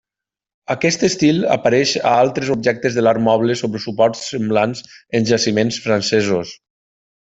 [0.75, 4.85] Aquest estil apareix a altres objectes de l'art moble sobre suports semblants
[5.21, 6.61] en jaciments francesos.